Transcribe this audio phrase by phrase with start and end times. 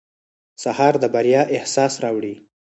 [0.63, 2.35] سهار د بریا احساس راوړي.